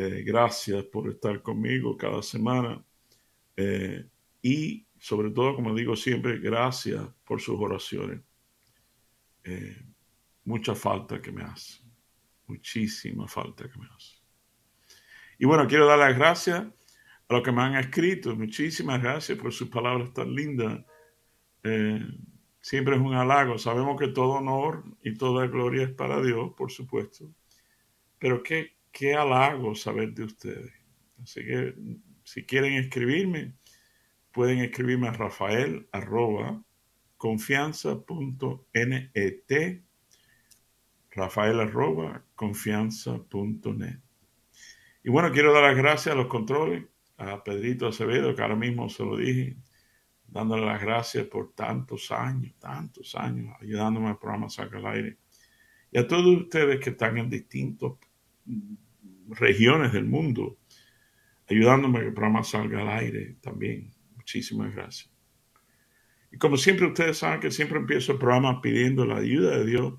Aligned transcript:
Eh, 0.00 0.22
gracias 0.24 0.84
por 0.84 1.10
estar 1.10 1.42
conmigo 1.42 1.96
cada 1.96 2.22
semana. 2.22 2.80
Eh, 3.56 4.08
y 4.40 4.86
sobre 4.96 5.32
todo, 5.32 5.56
como 5.56 5.74
digo 5.74 5.96
siempre, 5.96 6.38
gracias 6.38 7.04
por 7.24 7.40
sus 7.40 7.58
oraciones. 7.58 8.20
Eh, 9.42 9.76
mucha 10.44 10.76
falta 10.76 11.20
que 11.20 11.32
me 11.32 11.42
hace. 11.42 11.82
Muchísima 12.46 13.26
falta 13.26 13.68
que 13.68 13.76
me 13.76 13.86
hace. 13.86 14.18
Y 15.36 15.46
bueno, 15.46 15.66
quiero 15.66 15.86
dar 15.86 15.98
las 15.98 16.16
gracias 16.16 16.60
a 16.60 17.34
los 17.34 17.42
que 17.42 17.50
me 17.50 17.62
han 17.62 17.74
escrito. 17.74 18.36
Muchísimas 18.36 19.02
gracias 19.02 19.36
por 19.36 19.52
sus 19.52 19.68
palabras 19.68 20.12
tan 20.12 20.32
lindas. 20.32 20.78
Siempre 22.60 22.94
es 22.94 23.00
un 23.00 23.14
halago. 23.14 23.58
Sabemos 23.58 23.98
que 23.98 24.06
todo 24.06 24.34
honor 24.34 24.84
y 25.02 25.14
toda 25.14 25.48
gloria 25.48 25.82
es 25.82 25.90
para 25.90 26.22
Dios, 26.22 26.52
por 26.56 26.70
supuesto. 26.70 27.28
Pero 28.20 28.44
qué, 28.44 28.77
qué 28.98 29.14
halago 29.14 29.76
saber 29.76 30.12
de 30.12 30.24
ustedes. 30.24 30.72
Así 31.22 31.44
que 31.44 31.72
si 32.24 32.44
quieren 32.44 32.72
escribirme, 32.74 33.54
pueden 34.32 34.58
escribirme 34.58 35.06
a 35.06 35.12
rafael 35.12 35.88
arroba 35.92 36.60
confianza.net 37.16 39.12
rafael 41.12 41.60
arroba 41.60 42.24
confianza.net 42.34 44.00
y 45.04 45.10
bueno, 45.10 45.30
quiero 45.30 45.52
dar 45.52 45.62
las 45.62 45.76
gracias 45.76 46.12
a 46.12 46.18
los 46.18 46.26
controles 46.26 46.84
a 47.18 47.42
Pedrito 47.44 47.86
Acevedo, 47.86 48.34
que 48.34 48.42
ahora 48.42 48.56
mismo 48.56 48.88
se 48.88 49.04
lo 49.04 49.16
dije, 49.16 49.56
dándole 50.26 50.66
las 50.66 50.82
gracias 50.82 51.24
por 51.28 51.52
tantos 51.52 52.10
años, 52.10 52.52
tantos 52.58 53.14
años, 53.14 53.56
ayudándome 53.60 54.08
al 54.08 54.18
programa 54.18 54.50
Saca 54.50 54.78
al 54.78 54.86
Aire. 54.86 55.18
Y 55.92 55.98
a 55.98 56.06
todos 56.06 56.26
ustedes 56.26 56.80
que 56.80 56.90
están 56.90 57.16
en 57.16 57.30
distintas 57.30 57.92
regiones 59.30 59.92
del 59.92 60.04
mundo, 60.04 60.58
ayudándome 61.48 61.98
a 61.98 62.00
que 62.02 62.08
el 62.08 62.14
programa 62.14 62.44
salga 62.44 62.80
al 62.80 62.88
aire 62.88 63.36
también. 63.40 63.92
Muchísimas 64.16 64.74
gracias. 64.74 65.10
Y 66.30 66.36
como 66.36 66.56
siempre 66.56 66.86
ustedes 66.86 67.18
saben 67.18 67.40
que 67.40 67.50
siempre 67.50 67.78
empiezo 67.78 68.12
el 68.12 68.18
programa 68.18 68.60
pidiendo 68.60 69.06
la 69.06 69.16
ayuda 69.16 69.58
de 69.58 69.64
Dios, 69.64 69.94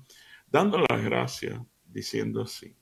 dando 0.48 0.78
las 0.88 1.02
gracias, 1.02 1.60
diciendo 1.86 2.42
así. 2.42 2.76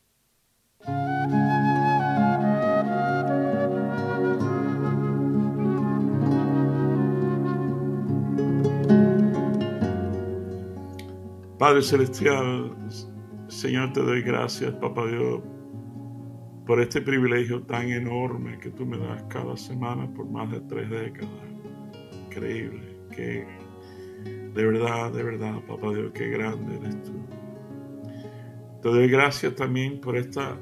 Padre 11.58 11.82
Celestial, 11.82 12.76
Señor, 13.48 13.92
te 13.92 14.00
doy 14.00 14.22
gracias, 14.22 14.72
Papá 14.74 15.06
Dios, 15.08 15.42
por 16.68 16.82
este 16.82 17.00
privilegio 17.00 17.62
tan 17.62 17.88
enorme 17.88 18.58
que 18.58 18.68
tú 18.68 18.84
me 18.84 18.98
das 18.98 19.22
cada 19.30 19.56
semana 19.56 20.06
por 20.12 20.28
más 20.28 20.50
de 20.50 20.60
tres 20.60 20.90
décadas. 20.90 21.30
Increíble, 22.26 22.82
que 23.10 23.46
de 24.52 24.66
verdad, 24.66 25.10
de 25.10 25.22
verdad, 25.22 25.62
Papá 25.66 25.88
Dios, 25.94 26.12
qué 26.12 26.28
grande 26.28 26.76
eres 26.76 27.02
tú. 27.02 27.12
Te 28.82 28.88
doy 28.90 29.08
gracias 29.08 29.54
también 29.54 29.98
por 29.98 30.14
esta, 30.14 30.58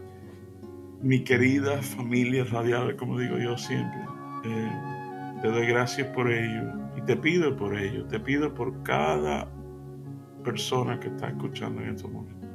mi 1.03 1.25
querida 1.25 1.83
familia 1.83 2.45
radial, 2.45 2.95
como 2.95 3.19
digo 3.19 3.39
yo 3.39 3.59
siempre. 3.59 3.99
Eh, 4.45 4.71
te 5.43 5.49
doy 5.49 5.67
gracias 5.67 6.07
por 6.15 6.31
ello 6.31 6.73
y 6.97 7.01
te 7.01 7.17
pido 7.17 7.57
por 7.57 7.77
ello, 7.77 8.07
te 8.07 8.21
pido 8.21 8.55
por 8.55 8.81
cada 8.85 9.51
persona 10.45 11.01
que 11.01 11.09
está 11.09 11.31
escuchando 11.31 11.83
en 11.83 11.89
estos 11.89 12.13
momentos. 12.13 12.49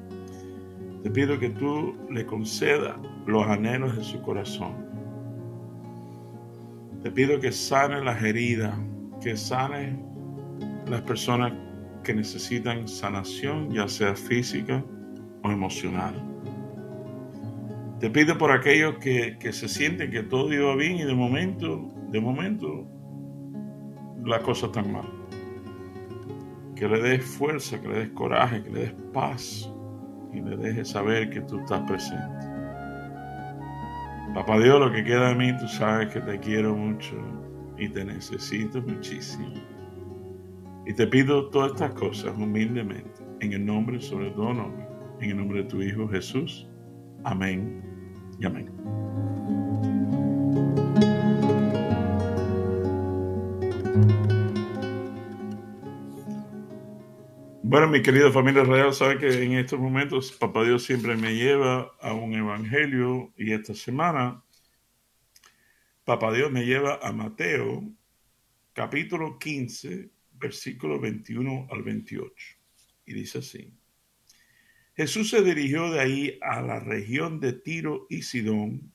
Te 1.04 1.10
pido 1.10 1.40
que 1.40 1.50
tú 1.50 1.96
le 2.10 2.26
concedas 2.26 2.96
los 3.26 3.46
anhelos 3.48 3.98
de 3.98 4.04
su 4.04 4.22
corazón. 4.22 4.76
Te 7.02 7.10
pido 7.12 7.40
que 7.40 7.52
sane 7.52 8.04
las 8.04 8.22
heridas, 8.24 8.78
que 9.22 9.36
sane 9.36 10.00
las 10.88 11.02
personas 11.02 11.54
que 12.04 12.14
necesitan 12.14 12.88
sanación, 12.88 13.72
ya 13.72 13.88
sea 13.88 14.16
física 14.16 14.84
o 15.44 15.52
emocional. 15.52 16.14
Te 18.00 18.10
pido 18.10 18.38
por 18.38 18.52
aquellos 18.52 18.96
que, 18.98 19.38
que 19.40 19.54
se 19.54 19.68
sienten 19.68 20.12
que 20.12 20.24
todo 20.24 20.54
iba 20.54 20.76
bien 20.76 20.98
y 20.98 21.04
de 21.04 21.16
momento, 21.16 21.88
de 22.12 22.20
momento, 22.20 22.88
las 24.24 24.42
cosas 24.42 24.66
están 24.66 24.92
mal 24.92 25.22
que 26.82 26.88
le 26.88 27.00
des 27.00 27.24
fuerza, 27.24 27.80
que 27.80 27.88
le 27.88 28.00
des 28.00 28.10
coraje, 28.10 28.64
que 28.64 28.72
le 28.72 28.80
des 28.80 28.94
paz 29.14 29.72
y 30.34 30.42
le 30.42 30.58
dejes 30.58 30.90
saber 30.90 31.30
que 31.30 31.42
tú 31.42 31.60
estás 31.60 31.82
presente. 31.90 32.48
Papá 34.34 34.60
Dios, 34.60 34.80
lo 34.80 34.92
que 34.92 35.04
queda 35.04 35.30
de 35.30 35.36
mí, 35.36 35.58
tú 35.58 35.68
sabes 35.68 36.14
que 36.14 36.22
te 36.22 36.40
quiero 36.40 36.76
mucho 36.76 37.16
y 37.78 37.90
te 37.90 38.06
necesito 38.06 38.82
muchísimo. 38.82 39.54
Y 40.86 40.94
te 40.94 41.06
pido 41.08 41.50
todas 41.50 41.74
estas 41.74 41.94
cosas 41.94 42.34
humildemente, 42.38 43.24
en 43.42 43.54
el 43.54 43.66
nombre, 43.66 44.00
sobre 44.00 44.32
todo 44.32 44.54
nombre, 44.54 44.88
en 45.20 45.32
el 45.32 45.38
nombre 45.38 45.64
de 45.64 45.70
tu 45.70 45.82
Hijo 45.82 46.08
Jesús. 46.08 46.68
Amén 47.24 47.84
y 48.40 48.46
amén. 48.46 48.72
Bueno, 57.72 57.88
mi 57.88 58.02
querida 58.02 58.30
familia 58.34 58.66
real, 58.66 58.94
sabe 58.94 59.18
que 59.18 59.44
en 59.44 59.54
estos 59.54 59.80
momentos 59.80 60.34
Papá 60.34 60.66
Dios 60.66 60.84
siempre 60.84 61.16
me 61.16 61.34
lleva 61.34 61.94
a 62.02 62.14
un 62.14 62.34
evangelio 62.34 63.32
y 63.38 63.54
esta 63.54 63.74
semana 63.74 64.44
Papá 66.04 66.34
Dios 66.34 66.52
me 66.52 66.66
lleva 66.66 67.00
a 67.02 67.14
Mateo 67.14 67.90
capítulo 68.74 69.40
15, 69.40 70.12
versículo 70.34 71.00
21 71.00 71.70
al 71.72 71.82
28. 71.82 72.34
Y 73.06 73.14
dice 73.14 73.38
así. 73.38 73.74
Jesús 74.94 75.30
se 75.30 75.42
dirigió 75.42 75.90
de 75.92 76.02
ahí 76.02 76.40
a 76.42 76.62
la 76.62 76.82
región 76.82 77.40
de 77.40 77.54
Tiro 77.54 78.06
y 78.10 78.24
Sidón 78.24 78.94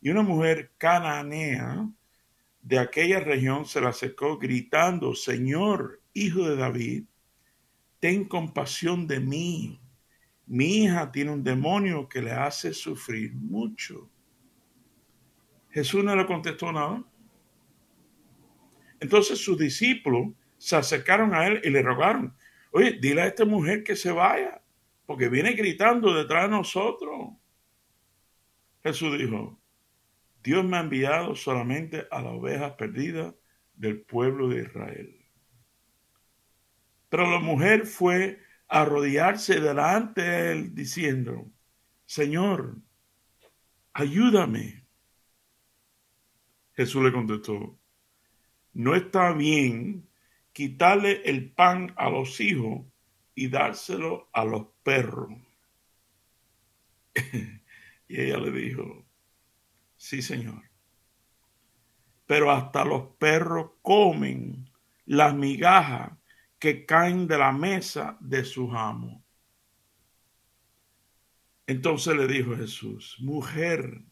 y 0.00 0.10
una 0.10 0.22
mujer 0.22 0.72
cananea 0.78 1.88
de 2.60 2.78
aquella 2.80 3.20
región 3.20 3.66
se 3.66 3.80
la 3.80 3.90
acercó 3.90 4.36
gritando, 4.36 5.14
Señor, 5.14 6.02
hijo 6.12 6.48
de 6.48 6.56
David, 6.56 7.04
ten 8.00 8.24
compasión 8.24 9.06
de 9.06 9.20
mí. 9.20 9.80
Mi 10.46 10.84
hija 10.84 11.12
tiene 11.12 11.30
un 11.30 11.44
demonio 11.44 12.08
que 12.08 12.22
le 12.22 12.32
hace 12.32 12.72
sufrir 12.72 13.32
mucho. 13.34 14.10
Jesús 15.70 16.02
no 16.02 16.16
le 16.16 16.26
contestó 16.26 16.72
nada. 16.72 17.04
Entonces 18.98 19.38
sus 19.38 19.56
discípulos 19.56 20.32
se 20.58 20.76
acercaron 20.76 21.34
a 21.34 21.46
él 21.46 21.60
y 21.62 21.70
le 21.70 21.82
rogaron, 21.82 22.34
oye, 22.72 22.98
dile 23.00 23.22
a 23.22 23.26
esta 23.26 23.44
mujer 23.44 23.84
que 23.84 23.96
se 23.96 24.10
vaya, 24.10 24.60
porque 25.06 25.28
viene 25.28 25.52
gritando 25.52 26.12
detrás 26.12 26.44
de 26.44 26.56
nosotros. 26.56 27.30
Jesús 28.82 29.18
dijo, 29.18 29.58
Dios 30.42 30.64
me 30.64 30.76
ha 30.76 30.80
enviado 30.80 31.34
solamente 31.34 32.06
a 32.10 32.20
las 32.20 32.32
ovejas 32.32 32.72
perdidas 32.72 33.34
del 33.74 34.00
pueblo 34.02 34.48
de 34.48 34.62
Israel. 34.62 35.19
Pero 37.10 37.28
la 37.28 37.40
mujer 37.40 37.86
fue 37.86 38.40
a 38.68 38.82
arrodillarse 38.82 39.60
delante 39.60 40.22
de 40.22 40.52
él 40.52 40.74
diciendo, 40.74 41.50
Señor, 42.06 42.76
ayúdame. 43.92 44.86
Jesús 46.74 47.02
le 47.02 47.12
contestó, 47.12 47.78
no 48.72 48.94
está 48.94 49.32
bien 49.32 50.08
quitarle 50.52 51.20
el 51.24 51.50
pan 51.50 51.92
a 51.96 52.08
los 52.08 52.40
hijos 52.40 52.86
y 53.34 53.48
dárselo 53.48 54.28
a 54.32 54.44
los 54.44 54.68
perros. 54.84 55.32
y 58.08 58.20
ella 58.20 58.38
le 58.38 58.52
dijo, 58.52 59.04
sí, 59.96 60.22
Señor. 60.22 60.62
Pero 62.26 62.52
hasta 62.52 62.84
los 62.84 63.08
perros 63.16 63.72
comen 63.82 64.70
las 65.06 65.34
migajas 65.34 66.19
que 66.60 66.84
caen 66.84 67.26
de 67.26 67.38
la 67.38 67.52
mesa 67.52 68.16
de 68.20 68.44
sus 68.44 68.70
amos. 68.74 69.20
Entonces 71.66 72.14
le 72.14 72.26
dijo 72.28 72.54
Jesús, 72.54 73.16
mujer, 73.20 74.04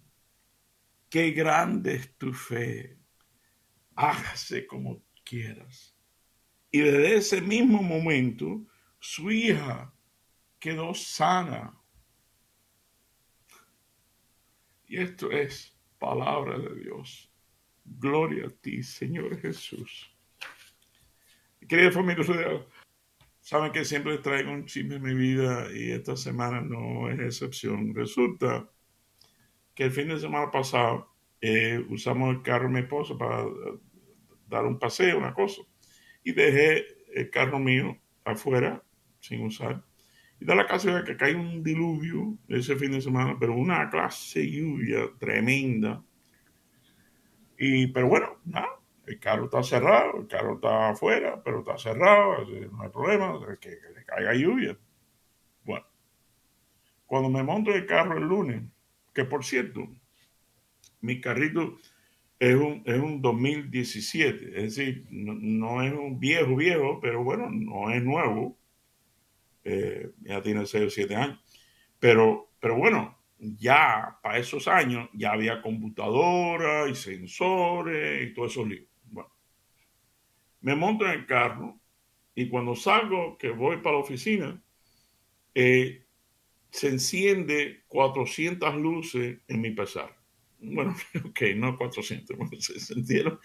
qué 1.10 1.32
grande 1.32 1.96
es 1.96 2.16
tu 2.16 2.32
fe, 2.32 2.98
hágase 3.94 4.66
como 4.66 5.02
quieras. 5.24 5.94
Y 6.70 6.80
desde 6.80 7.16
ese 7.16 7.40
mismo 7.42 7.82
momento, 7.82 8.66
su 8.98 9.30
hija 9.30 9.92
quedó 10.58 10.94
sana. 10.94 11.74
Y 14.86 14.98
esto 14.98 15.30
es 15.30 15.76
palabra 15.98 16.58
de 16.58 16.74
Dios. 16.76 17.30
Gloria 17.84 18.46
a 18.46 18.50
ti, 18.50 18.82
Señor 18.82 19.38
Jesús. 19.38 20.17
Querida 21.66 21.90
familia 21.90 22.24
saben 23.40 23.72
que 23.72 23.84
siempre 23.84 24.12
les 24.12 24.22
traigo 24.22 24.52
un 24.52 24.66
chisme 24.66 24.96
en 24.96 25.02
mi 25.02 25.14
vida 25.14 25.68
y 25.74 25.92
esta 25.92 26.16
semana 26.16 26.60
no 26.60 27.10
es 27.10 27.18
excepción. 27.18 27.94
Resulta 27.94 28.68
que 29.74 29.84
el 29.84 29.90
fin 29.90 30.08
de 30.08 30.18
semana 30.18 30.50
pasado 30.50 31.14
eh, 31.40 31.84
usamos 31.88 32.34
el 32.34 32.42
carro 32.42 32.68
de 32.68 32.74
mi 32.74 32.80
esposa 32.80 33.16
para 33.16 33.42
eh, 33.42 33.78
dar 34.48 34.66
un 34.66 34.78
paseo, 34.78 35.18
una 35.18 35.32
cosa. 35.34 35.62
Y 36.24 36.32
dejé 36.32 36.84
el 37.14 37.30
carro 37.30 37.58
mío 37.58 37.96
afuera, 38.24 38.82
sin 39.20 39.44
usar. 39.44 39.82
Y 40.40 40.44
da 40.44 40.54
la 40.54 40.66
casualidad 40.66 41.04
que 41.04 41.16
cae 41.16 41.34
un 41.34 41.62
diluvio 41.62 42.36
ese 42.48 42.76
fin 42.76 42.92
de 42.92 43.00
semana, 43.00 43.36
pero 43.38 43.54
una 43.54 43.88
clase 43.90 44.40
de 44.40 44.50
lluvia 44.50 45.10
tremenda. 45.18 46.04
Y, 47.58 47.88
pero 47.88 48.08
bueno, 48.08 48.38
nada, 48.44 48.77
el 49.08 49.18
carro 49.18 49.44
está 49.44 49.62
cerrado, 49.62 50.20
el 50.20 50.26
carro 50.26 50.54
está 50.56 50.90
afuera, 50.90 51.42
pero 51.42 51.60
está 51.60 51.78
cerrado, 51.78 52.44
no 52.70 52.82
hay 52.82 52.90
problema, 52.90 53.40
que, 53.58 53.70
le 53.70 54.04
caiga 54.04 54.34
lluvia. 54.34 54.76
Bueno, 55.64 55.86
cuando 57.06 57.30
me 57.30 57.42
monto 57.42 57.74
el 57.74 57.86
carro 57.86 58.18
el 58.18 58.24
lunes, 58.24 58.62
que 59.14 59.24
por 59.24 59.44
cierto, 59.44 59.88
mi 61.00 61.20
carrito 61.20 61.78
es 62.38 62.54
un, 62.54 62.82
es 62.84 62.98
un 62.98 63.22
2017, 63.22 64.48
es 64.48 64.76
decir, 64.76 65.06
no, 65.10 65.82
es 65.82 65.92
un 65.92 66.20
viejo, 66.20 66.54
viejo, 66.54 67.00
pero 67.00 67.24
bueno, 67.24 67.48
no 67.50 67.90
es 67.90 68.02
nuevo, 68.02 68.58
eh, 69.64 70.10
ya 70.20 70.42
tiene 70.42 70.66
6 70.66 70.86
o 70.86 70.90
7 70.90 71.16
años, 71.16 71.40
pero, 71.98 72.50
pero 72.60 72.76
bueno, 72.76 73.18
ya 73.38 74.18
para 74.22 74.38
esos 74.38 74.68
años 74.68 75.08
ya 75.14 75.32
había 75.32 75.62
computadora 75.62 76.88
y 76.88 76.94
sensores 76.94 78.28
y 78.28 78.34
todos 78.34 78.52
esos 78.52 78.68
libros. 78.68 78.87
Bueno, 80.60 80.76
me 80.76 80.86
monto 80.86 81.06
en 81.06 81.12
el 81.12 81.26
carro 81.26 81.80
y 82.34 82.48
cuando 82.48 82.74
salgo, 82.74 83.36
que 83.38 83.50
voy 83.50 83.78
para 83.78 83.96
la 83.96 84.02
oficina, 84.02 84.62
eh, 85.54 86.04
se 86.70 86.88
enciende 86.88 87.82
400 87.88 88.76
luces 88.76 89.38
en 89.48 89.60
mi 89.60 89.70
pesar. 89.72 90.16
Bueno, 90.60 90.96
ok, 91.24 91.40
no 91.56 91.76
400, 91.76 92.36
se 92.64 92.74
encendieron 92.74 93.40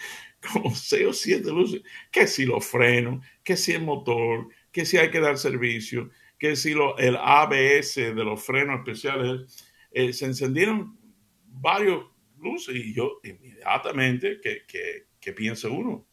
como 0.53 0.73
6 0.75 1.05
o 1.07 1.13
7 1.13 1.49
luces. 1.51 1.81
Que 2.11 2.27
si 2.27 2.45
los 2.45 2.65
frenos, 2.65 3.25
que 3.43 3.55
si 3.57 3.71
el 3.73 3.83
motor, 3.83 4.49
que 4.71 4.85
si 4.85 4.97
hay 4.97 5.09
que 5.09 5.19
dar 5.19 5.37
servicio, 5.37 6.09
que 6.37 6.55
si 6.55 6.73
lo, 6.73 6.97
el 6.97 7.15
ABS 7.15 7.95
de 7.95 8.23
los 8.23 8.43
frenos 8.43 8.79
especiales, 8.79 9.65
eh, 9.91 10.13
se 10.13 10.25
encendieron 10.25 10.97
varios 11.45 12.05
luces 12.39 12.75
y 12.75 12.93
yo 12.93 13.19
inmediatamente 13.23 14.39
que, 14.41 14.65
que, 14.67 15.07
que 15.19 15.33
piensa 15.33 15.69
uno, 15.69 16.05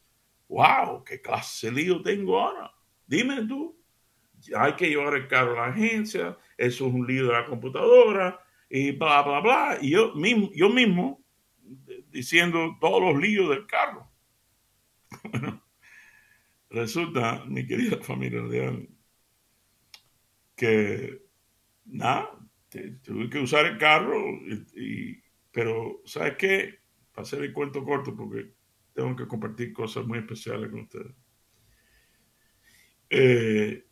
wow, 0.51 1.01
qué 1.05 1.21
clase 1.21 1.67
de 1.67 1.73
lío 1.73 2.01
tengo 2.01 2.39
ahora. 2.39 2.71
Dime 3.07 3.45
tú, 3.47 3.79
hay 4.55 4.73
que 4.73 4.89
llevar 4.89 5.15
el 5.15 5.27
carro 5.27 5.53
a 5.53 5.67
la 5.67 5.73
agencia, 5.73 6.37
eso 6.57 6.87
es 6.87 6.93
un 6.93 7.07
lío 7.07 7.27
de 7.27 7.33
la 7.33 7.45
computadora 7.45 8.39
y 8.69 8.91
bla, 8.91 9.21
bla, 9.21 9.39
bla. 9.39 9.77
Y 9.81 9.91
yo 9.91 10.13
mismo, 10.13 10.49
yo 10.53 10.69
mismo 10.69 11.23
diciendo 12.09 12.77
todos 12.81 13.01
los 13.01 13.21
líos 13.21 13.49
del 13.49 13.65
carro. 13.65 14.09
Bueno, 15.29 15.61
resulta, 16.69 17.43
mi 17.45 17.67
querida 17.67 17.97
familia 17.97 18.41
real, 18.43 18.87
que 20.55 21.21
nada, 21.85 22.29
tuve 23.03 23.29
que 23.29 23.39
usar 23.39 23.65
el 23.65 23.77
carro, 23.77 24.23
pero 25.51 26.01
¿sabes 26.05 26.37
qué? 26.37 26.79
Para 27.11 27.23
hacer 27.23 27.43
el 27.43 27.51
cuento 27.51 27.83
corto, 27.83 28.15
porque 28.15 28.53
tengo 29.01 29.15
que 29.15 29.27
compartir 29.27 29.73
cosas 29.73 30.05
muy 30.05 30.19
especiales 30.19 30.69
con 30.69 30.81
ustedes. 30.81 31.15
Eh, 33.09 33.83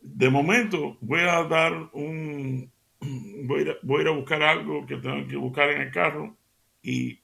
de 0.00 0.30
momento 0.30 0.96
voy 1.00 1.20
a 1.20 1.44
dar 1.44 1.90
un, 1.92 2.72
voy 3.46 3.58
a, 3.58 3.62
ir 3.62 3.70
a, 3.70 3.76
voy 3.82 3.98
a, 3.98 4.02
ir 4.02 4.08
a 4.08 4.12
buscar 4.12 4.42
algo 4.42 4.86
que 4.86 4.96
tengo 4.96 5.28
que 5.28 5.36
buscar 5.36 5.70
en 5.70 5.82
el 5.82 5.90
carro 5.90 6.36
y, 6.82 7.20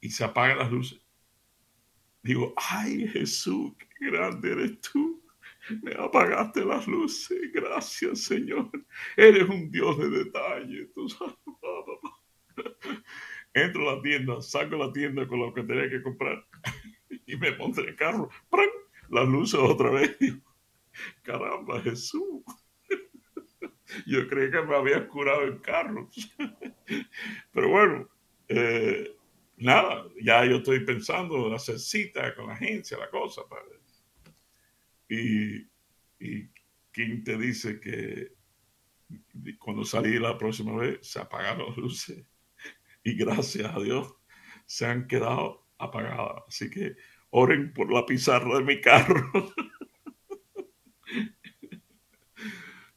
y 0.00 0.10
se 0.10 0.24
apagan 0.24 0.58
las 0.58 0.70
luces. 0.70 1.00
Digo, 2.22 2.54
ay 2.56 3.06
Jesús, 3.08 3.72
qué 3.78 4.10
grande 4.10 4.52
eres 4.52 4.80
tú. 4.80 5.22
Me 5.82 5.92
apagaste 5.92 6.64
las 6.64 6.88
luces. 6.88 7.38
Gracias, 7.52 8.22
Señor. 8.22 8.70
Eres 9.16 9.48
un 9.48 9.70
Dios 9.70 9.96
de 9.98 10.10
detalle. 10.10 10.90
Entro 13.52 13.90
a 13.90 13.96
la 13.96 14.02
tienda, 14.02 14.40
saco 14.40 14.76
la 14.76 14.92
tienda 14.92 15.26
con 15.26 15.40
lo 15.40 15.52
que 15.52 15.62
tenía 15.62 15.90
que 15.90 16.02
comprar 16.02 16.44
y 17.26 17.36
me 17.36 17.52
pongo 17.52 17.80
en 17.80 17.88
el 17.88 17.96
carro. 17.96 18.28
¡Pran! 18.48 18.68
Las 19.08 19.28
luces 19.28 19.58
otra 19.60 19.90
vez. 19.90 20.16
Caramba, 21.22 21.80
Jesús. 21.82 22.42
Yo 24.06 24.28
creí 24.28 24.50
que 24.50 24.62
me 24.62 24.76
había 24.76 25.06
curado 25.08 25.42
el 25.42 25.60
carro. 25.60 26.08
Pero 27.52 27.68
bueno, 27.68 28.08
eh, 28.48 29.16
nada, 29.56 30.06
ya 30.22 30.44
yo 30.44 30.56
estoy 30.56 30.84
pensando 30.84 31.48
en 31.48 31.54
hacer 31.54 31.78
cita 31.78 32.34
con 32.34 32.46
la 32.46 32.54
agencia, 32.54 32.98
la 32.98 33.10
cosa. 33.10 33.42
Padre. 33.48 33.80
Y, 35.08 35.66
y 36.20 36.48
¿quién 36.92 37.24
te 37.24 37.36
dice 37.36 37.80
que 37.80 38.32
cuando 39.58 39.84
salí 39.84 40.18
la 40.20 40.38
próxima 40.38 40.76
vez 40.76 40.98
se 41.02 41.20
apagaron 41.20 41.68
las 41.68 41.76
luces? 41.76 42.24
Y 43.02 43.14
gracias 43.14 43.74
a 43.74 43.80
Dios 43.80 44.14
se 44.66 44.86
han 44.86 45.06
quedado 45.06 45.66
apagadas. 45.78 46.42
Así 46.48 46.70
que 46.70 46.96
oren 47.30 47.72
por 47.72 47.92
la 47.92 48.04
pizarra 48.04 48.58
de 48.58 48.64
mi 48.64 48.80
carro. 48.80 49.30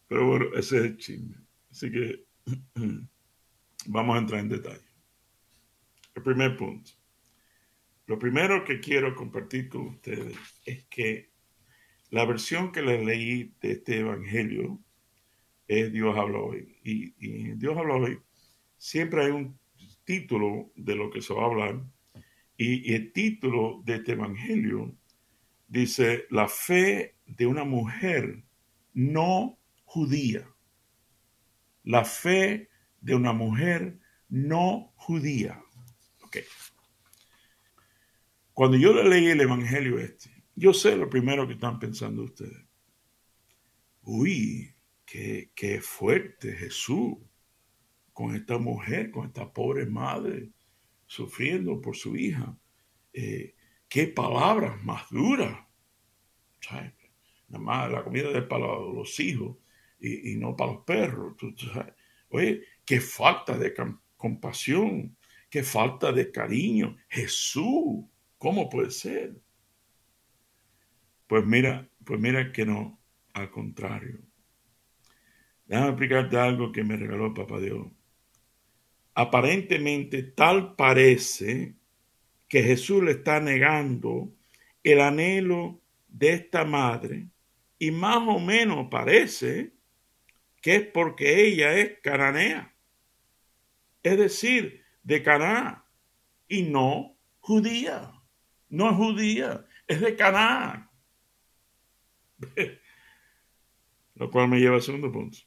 Pero 0.07 0.27
bueno, 0.27 0.45
ese 0.55 0.77
es 0.77 0.83
el 0.83 0.97
chisme. 0.97 1.35
Así 1.71 1.91
que 1.91 2.25
vamos 3.87 4.15
a 4.15 4.19
entrar 4.19 4.41
en 4.41 4.49
detalle. 4.49 4.85
El 6.15 6.23
primer 6.23 6.55
punto. 6.57 6.91
Lo 8.05 8.19
primero 8.19 8.63
que 8.65 8.79
quiero 8.79 9.15
compartir 9.15 9.69
con 9.69 9.87
ustedes 9.87 10.37
es 10.65 10.85
que 10.85 11.31
la 12.09 12.25
versión 12.25 12.71
que 12.71 12.81
les 12.81 13.03
leí 13.03 13.55
de 13.61 13.71
este 13.71 13.99
evangelio 13.99 14.79
es 15.67 15.91
Dios 15.91 16.15
habla 16.17 16.37
hoy. 16.39 16.77
Y, 16.83 17.11
Dios 17.55 17.77
habla 17.77 17.95
hoy 17.95 18.19
siempre 18.83 19.23
hay 19.23 19.31
un 19.31 19.57
título 20.03 20.71
de 20.75 20.95
lo 20.95 21.09
que 21.09 21.21
se 21.21 21.33
va 21.33 21.43
a 21.43 21.45
hablar. 21.45 21.83
Y, 22.57 22.93
el 22.93 23.11
título 23.11 23.81
de 23.85 23.95
este 23.95 24.13
evangelio 24.13 24.95
dice, 25.67 26.25
la 26.29 26.47
fe 26.47 27.17
de 27.25 27.47
una 27.47 27.63
mujer 27.63 28.43
no 28.93 29.57
judía. 29.85 30.47
La 31.83 32.05
fe 32.05 32.69
de 33.01 33.15
una 33.15 33.33
mujer 33.33 33.99
no 34.29 34.93
judía. 34.95 35.61
Ok. 36.23 36.37
Cuando 38.53 38.77
yo 38.77 38.93
le 38.93 39.03
leí 39.09 39.27
el 39.27 39.41
Evangelio 39.41 39.97
este, 39.97 40.29
yo 40.55 40.73
sé 40.73 40.95
lo 40.95 41.09
primero 41.09 41.47
que 41.47 41.53
están 41.53 41.79
pensando 41.79 42.23
ustedes. 42.23 42.65
Uy, 44.03 44.75
qué, 45.05 45.51
qué 45.55 45.81
fuerte 45.81 46.53
Jesús 46.53 47.17
con 48.13 48.35
esta 48.35 48.57
mujer, 48.57 49.11
con 49.11 49.27
esta 49.27 49.51
pobre 49.51 49.85
madre, 49.85 50.51
sufriendo 51.05 51.81
por 51.81 51.95
su 51.95 52.15
hija. 52.15 52.55
Eh, 53.11 53.55
qué 53.89 54.07
palabras 54.07 54.81
más 54.83 55.09
duras. 55.09 55.57
Nada 57.49 57.63
más 57.63 57.91
la 57.91 58.03
comida 58.03 58.31
de 58.31 58.41
para 58.43 58.65
los 58.65 59.19
hijos 59.19 59.57
y, 59.99 60.35
no 60.37 60.55
para 60.55 60.73
los 60.73 60.83
perros. 60.83 61.35
Oye, 62.29 62.63
qué 62.85 62.99
falta 62.99 63.57
de 63.57 63.73
compasión, 64.15 65.15
qué 65.49 65.63
falta 65.63 66.11
de 66.11 66.31
cariño. 66.31 66.97
Jesús, 67.09 68.05
¿cómo 68.37 68.69
puede 68.69 68.91
ser? 68.91 69.35
Pues 71.27 71.45
mira, 71.45 71.89
pues 72.03 72.19
mira 72.19 72.51
que 72.51 72.65
no, 72.65 72.99
al 73.33 73.49
contrario. 73.49 74.19
Déjame 75.65 75.89
explicarte 75.89 76.37
algo 76.37 76.71
que 76.71 76.83
me 76.83 76.97
regaló 76.97 77.33
Papá 77.33 77.59
Dios. 77.59 77.87
Aparentemente 79.15 80.23
tal 80.23 80.75
parece 80.75 81.75
que 82.47 82.63
Jesús 82.63 83.03
le 83.03 83.11
está 83.11 83.39
negando 83.39 84.31
el 84.83 85.01
anhelo 85.01 85.81
de 86.07 86.33
esta 86.33 86.65
madre 86.65 87.27
y 87.79 87.91
más 87.91 88.17
o 88.27 88.39
menos 88.39 88.87
parece 88.89 89.73
que 90.61 90.75
es 90.75 90.87
porque 90.87 91.45
ella 91.45 91.73
es 91.77 91.99
cananea, 92.01 92.73
es 94.01 94.17
decir, 94.17 94.83
de 95.03 95.21
Caná, 95.21 95.85
y 96.47 96.63
no 96.63 97.17
judía, 97.39 98.13
no 98.69 98.89
es 98.89 98.95
judía, 98.95 99.65
es 99.87 99.99
de 99.99 100.15
Caná. 100.15 100.89
Lo 104.15 104.31
cual 104.31 104.47
me 104.47 104.59
lleva 104.59 104.75
al 104.75 104.81
segundo 104.81 105.11
punto. 105.11 105.39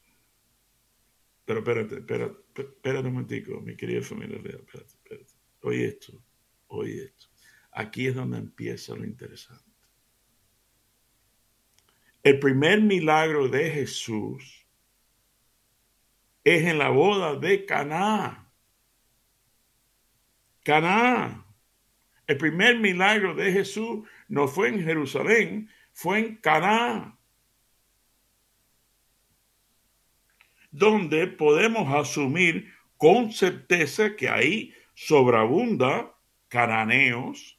Pero 1.47 1.61
espérate, 1.61 1.95
espérate, 1.99 2.37
espérate 2.55 3.07
un 3.07 3.15
momentico, 3.15 3.61
mi 3.61 3.77
querida 3.77 4.03
familia 4.03 4.39
real, 4.43 4.65
espérate, 4.67 4.95
espérate. 4.95 5.33
Oye 5.63 5.87
esto, 5.87 6.23
oye 6.67 7.05
esto. 7.05 7.29
Aquí 7.71 8.09
es 8.09 8.15
donde 8.17 8.39
empieza 8.39 8.97
lo 8.97 9.05
interesante. 9.05 9.65
El 12.25 12.41
primer 12.41 12.83
milagro 12.83 13.49
de 13.49 13.71
Jesús 13.71 14.67
es 16.43 16.65
en 16.65 16.79
la 16.79 16.89
boda 16.89 17.37
de 17.37 17.65
Caná. 17.65 18.53
Caná. 20.65 21.47
El 22.27 22.37
primer 22.39 22.81
milagro 22.81 23.37
de 23.37 23.53
Jesús 23.53 24.09
no 24.27 24.49
fue 24.49 24.71
en 24.71 24.83
Jerusalén, 24.83 25.71
fue 25.93 26.19
en 26.19 26.37
Caná. 26.39 27.16
Donde 30.77 31.27
podemos 31.27 31.91
asumir 31.95 32.71
con 32.99 33.33
certeza 33.33 34.15
que 34.15 34.29
ahí 34.29 34.75
sobreabunda 34.95 36.15
cananeos 36.49 37.59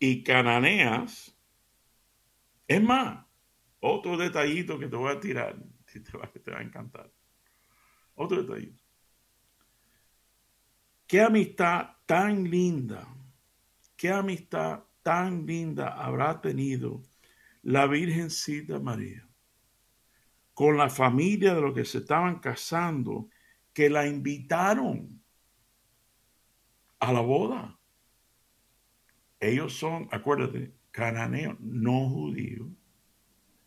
y 0.00 0.24
cananeas. 0.24 1.32
Es 2.66 2.82
más, 2.82 3.24
otro 3.78 4.16
detallito 4.16 4.80
que 4.80 4.88
te 4.88 4.96
voy 4.96 5.12
a 5.12 5.20
tirar, 5.20 5.56
que 5.86 6.00
te 6.06 6.18
va, 6.18 6.26
te 6.26 6.50
va 6.50 6.58
a 6.58 6.62
encantar. 6.62 7.08
Otro 8.16 8.42
detallito. 8.42 8.82
Qué 11.06 11.20
amistad 11.20 11.90
tan 12.04 12.50
linda, 12.50 13.06
qué 13.96 14.10
amistad 14.10 14.80
tan 15.04 15.46
linda 15.46 15.90
habrá 15.90 16.40
tenido 16.40 17.00
la 17.62 17.86
Virgencita 17.86 18.80
María 18.80 19.25
con 20.56 20.78
la 20.78 20.88
familia 20.88 21.54
de 21.54 21.60
los 21.60 21.74
que 21.74 21.84
se 21.84 21.98
estaban 21.98 22.38
casando, 22.38 23.28
que 23.74 23.90
la 23.90 24.06
invitaron 24.06 25.22
a 26.98 27.12
la 27.12 27.20
boda. 27.20 27.78
Ellos 29.38 29.74
son, 29.74 30.08
acuérdate, 30.10 30.72
cananeos 30.90 31.60
no 31.60 32.08
judíos 32.08 32.68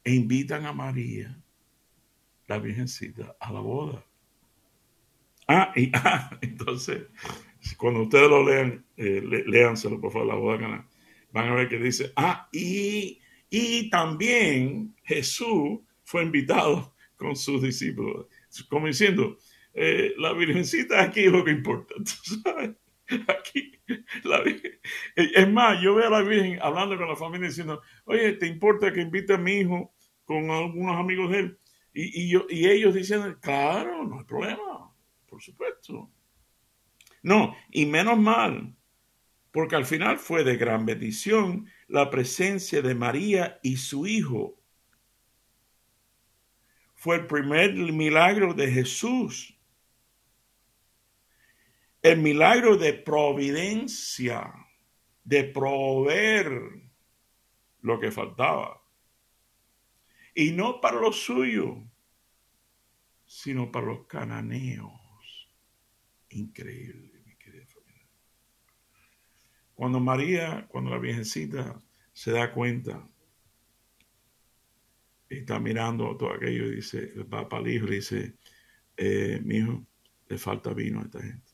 e 0.04 0.16
invitan 0.16 0.66
a 0.66 0.74
María, 0.74 1.40
la 2.48 2.58
Virgencita, 2.58 3.36
a 3.40 3.54
la 3.54 3.60
boda. 3.60 4.04
Ah, 5.48 5.72
y 5.76 5.92
ah, 5.94 6.40
entonces, 6.42 7.04
cuando 7.78 8.02
ustedes 8.02 8.32
lo 8.32 8.44
lean, 8.44 8.84
eh, 8.98 9.22
léanselo 9.46 10.02
por 10.02 10.12
favor, 10.12 10.28
la 10.28 10.34
boda 10.34 10.58
Cana, 10.58 10.90
van 11.32 11.50
a 11.50 11.54
ver 11.54 11.70
que 11.70 11.78
dice, 11.78 12.12
ah, 12.16 12.50
y, 12.52 13.22
y 13.52 13.92
también 13.92 14.96
Jesús 15.04 15.82
fue 16.10 16.24
invitado 16.24 16.96
con 17.18 17.36
sus 17.36 17.62
discípulos, 17.62 18.26
como 18.68 18.88
diciendo, 18.88 19.38
eh, 19.76 20.16
la 20.18 20.34
Virgencita 20.34 21.04
aquí 21.04 21.26
es 21.26 21.32
lo 21.32 21.44
que 21.46 21.52
importa. 21.52 21.94
Aquí, 23.28 23.72
la 24.24 24.44
Es 25.16 25.50
más, 25.52 25.82
yo 25.82 25.96
veo 25.96 26.08
a 26.08 26.22
la 26.22 26.22
Virgen 26.22 26.60
hablando 26.62 26.96
con 26.96 27.08
la 27.08 27.16
familia 27.16 27.48
diciendo, 27.48 27.82
oye, 28.06 28.34
¿te 28.34 28.46
importa 28.46 28.94
que 28.94 29.02
invite 29.02 29.34
a 29.34 29.38
mi 29.38 29.54
hijo 29.62 29.94
con 30.26 30.50
algunos 30.52 30.96
amigos 30.96 31.32
de 31.32 31.40
él? 31.40 31.60
Y 31.94 32.68
ellos 32.68 32.94
dicen, 32.94 33.38
claro, 33.42 34.04
no 34.04 34.20
hay 34.20 34.26
problema, 34.26 34.94
por 35.28 35.42
supuesto. 35.42 36.12
No, 37.24 37.56
y 37.72 37.88
menos 37.88 38.18
mal, 38.20 38.76
porque 39.52 39.76
al 39.76 39.86
final 39.86 40.18
fue 40.18 40.44
de 40.44 40.58
gran 40.58 40.86
bendición 40.86 41.68
la 41.88 42.12
presencia 42.12 42.84
de 42.84 42.94
María 42.94 43.60
y 43.64 43.78
su 43.78 44.06
hijo. 44.06 44.59
Fue 47.00 47.16
el 47.16 47.28
primer 47.28 47.74
milagro 47.74 48.54
de 48.54 48.72
Jesús 48.72 49.60
el 52.02 52.20
milagro 52.20 52.78
de 52.78 52.94
providencia, 52.94 54.54
de 55.24 55.44
proveer 55.44 56.50
lo 57.82 58.00
que 58.00 58.12
faltaba. 58.12 58.82
Y 60.34 60.52
no 60.52 60.80
para 60.80 61.00
lo 61.00 61.12
suyo, 61.12 61.84
sino 63.26 63.72
para 63.72 63.88
los 63.88 64.08
cananeos. 64.08 64.92
Increíble, 66.30 67.22
mi 67.26 67.36
querida 67.36 67.66
familia. 67.66 68.08
Cuando 69.76 70.00
María, 70.00 70.68
cuando 70.70 70.92
la 70.92 71.00
Virgencita 71.00 71.82
se 72.14 72.32
da 72.32 72.54
cuenta, 72.54 73.08
está 75.30 75.60
mirando 75.60 76.18
todo 76.18 76.34
aquello 76.34 76.66
y 76.68 76.78
dice, 76.78 77.14
va 77.24 77.48
para 77.48 77.64
el 77.64 77.76
hijo 77.76 77.88
y 77.88 77.96
dice, 77.96 78.36
eh, 78.98 79.40
mi 79.44 79.58
hijo, 79.58 79.86
le 80.28 80.38
falta 80.38 80.74
vino 80.74 81.00
a 81.00 81.04
esta 81.04 81.22
gente. 81.22 81.52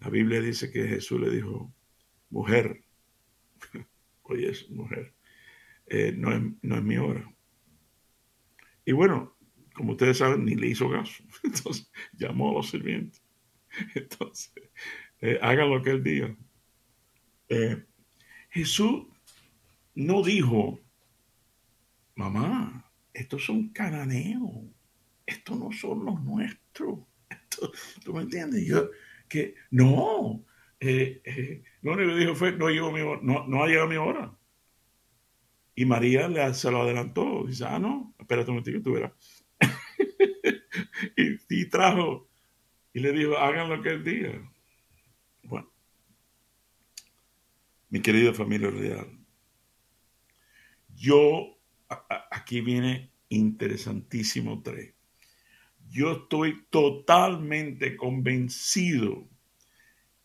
La 0.00 0.10
Biblia 0.10 0.40
dice 0.40 0.70
que 0.70 0.86
Jesús 0.86 1.20
le 1.20 1.30
dijo, 1.30 1.72
mujer, 2.30 2.84
oye, 4.22 4.52
mujer, 4.70 5.14
eh, 5.86 6.12
no, 6.16 6.32
es, 6.32 6.42
no 6.62 6.76
es 6.76 6.82
mi 6.82 6.96
hora. 6.96 7.32
Y 8.84 8.92
bueno, 8.92 9.36
como 9.74 9.92
ustedes 9.92 10.18
saben, 10.18 10.44
ni 10.44 10.54
le 10.54 10.68
hizo 10.68 10.90
caso. 10.90 11.22
Entonces 11.42 11.90
llamó 12.12 12.50
a 12.50 12.54
los 12.54 12.70
sirvientes. 12.70 13.22
Entonces, 13.94 14.52
eh, 15.20 15.38
hagan 15.42 15.70
lo 15.70 15.82
que 15.82 15.90
él 15.90 16.02
diga. 16.02 16.36
Eh, 17.48 17.84
Jesús 18.50 19.06
no 19.94 20.22
dijo, 20.22 20.80
mamá, 22.14 22.90
estos 23.12 23.44
son 23.44 23.68
cananeos, 23.68 24.50
estos 25.26 25.58
no 25.58 25.72
son 25.72 26.04
los 26.04 26.22
nuestros. 26.22 27.00
¿Tú 28.04 28.12
me 28.12 28.22
entiendes? 28.22 28.66
Yo, 28.66 28.90
que 29.28 29.54
no, 29.70 30.44
eh, 30.80 31.20
eh, 31.24 31.62
lo 31.82 31.92
único 31.92 32.10
que 32.10 32.18
dijo 32.18 32.34
fue, 32.34 32.52
no, 32.52 32.68
llegó 32.68 32.92
mi 32.92 33.00
no, 33.00 33.46
no 33.46 33.62
ha 33.62 33.66
llegado 33.66 33.88
mi 33.88 33.96
hora. 33.96 34.36
Y 35.74 35.84
María 35.86 36.54
se 36.54 36.70
lo 36.70 36.82
adelantó. 36.82 37.44
Dice, 37.46 37.64
ah, 37.66 37.78
no, 37.78 38.14
espérate 38.18 38.50
un 38.50 38.56
momentito, 38.58 38.82
tú 38.82 38.92
verás. 38.92 39.12
y, 41.16 41.38
y, 41.48 41.68
trajo, 41.68 42.28
y 42.92 43.00
le 43.00 43.12
dijo, 43.12 43.36
hagan 43.36 43.68
lo 43.68 43.82
que 43.82 43.90
él 43.90 44.04
diga. 44.04 44.52
Bueno, 45.42 45.70
mi 47.90 48.00
querida 48.00 48.32
familia 48.32 48.70
real, 48.70 49.18
yo, 50.94 51.53
aquí 52.44 52.60
viene 52.60 53.10
interesantísimo 53.28 54.62
tres 54.62 54.94
yo 55.94 56.12
estoy 56.12 56.64
totalmente 56.70 57.96
convencido 57.96 59.28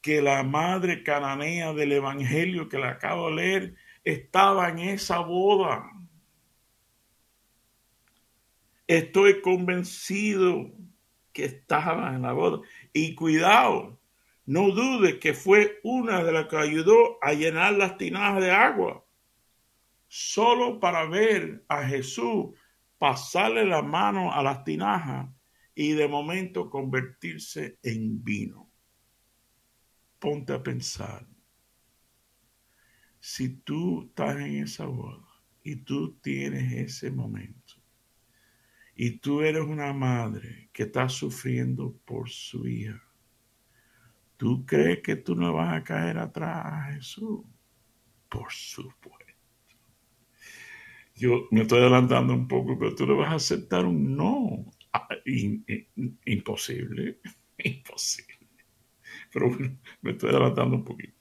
que 0.02 0.22
la 0.22 0.44
madre 0.44 1.04
cananea 1.04 1.74
del 1.74 1.92
Evangelio 1.92 2.70
que 2.70 2.78
le 2.78 2.88
acabo 2.88 3.30
de 3.30 3.36
leer 3.36 3.76
estaba 4.04 4.70
en 4.70 4.80
esa 4.80 5.20
boda. 5.20 5.92
Estoy 8.88 9.42
convencido 9.42 10.72
que 11.34 11.46
estaba 11.46 12.16
en 12.16 12.24
la 12.24 12.34
boda. 12.34 12.62
Y 12.92 13.14
cuidado, 13.14 14.00
no 14.48 14.72
dude 14.72 15.20
que 15.20 15.36
fue 15.36 15.80
una 15.84 16.24
de 16.24 16.32
las 16.32 16.48
que 16.48 16.58
ayudó 16.58 17.20
a 17.22 17.34
llenar 17.34 17.74
las 17.74 17.98
tinajas 17.98 18.42
de 18.42 18.50
agua, 18.50 19.06
solo 20.10 20.80
para 20.80 21.06
ver 21.06 21.64
a 21.70 21.86
Jesús 21.88 22.48
pasarle 22.98 23.64
la 23.64 23.84
mano 23.84 24.34
a 24.34 24.44
las 24.44 24.64
tinajas 24.64 25.30
y 25.76 25.92
de 25.92 26.08
momento 26.08 26.70
convertirse 26.70 27.78
en 27.84 28.22
vino. 28.24 28.70
Ponte 30.18 30.52
a 30.52 30.62
pensar, 30.62 31.26
si 33.20 33.50
tú 33.50 34.08
estás 34.08 34.36
en 34.38 34.64
esa 34.64 34.86
boda 34.86 35.28
y 35.64 35.78
tú 35.78 36.18
tienes 36.22 36.74
ese 36.74 37.12
momento 37.12 37.76
y 38.96 39.12
tú 39.20 39.42
eres 39.42 39.64
una 39.64 39.94
madre 39.94 40.70
que 40.74 40.84
está 40.84 41.08
sufriendo 41.08 41.96
por 42.04 42.30
su 42.30 42.68
hija, 42.68 43.02
¿tú 44.36 44.66
crees 44.66 45.02
que 45.02 45.16
tú 45.16 45.36
no 45.36 45.54
vas 45.54 45.74
a 45.74 45.84
caer 45.84 46.18
atrás 46.18 46.66
a 46.66 46.84
Jesús? 46.94 47.46
Por 48.28 48.52
supuesto. 48.52 49.29
Yo 51.20 51.48
me 51.52 51.62
estoy 51.62 51.80
adelantando 51.80 52.34
un 52.34 52.48
poco, 52.48 52.78
pero 52.80 52.96
tú 52.96 53.06
le 53.06 53.14
vas 53.14 53.32
a 53.32 53.36
aceptar 53.36 53.86
un 53.86 54.16
no 54.16 54.66
Ah, 54.92 55.08
imposible, 56.26 57.20
imposible. 57.58 58.36
Pero 59.32 59.50
bueno, 59.50 59.78
me 60.02 60.12
estoy 60.12 60.30
adelantando 60.32 60.78
un 60.78 60.84
poquito. 60.84 61.14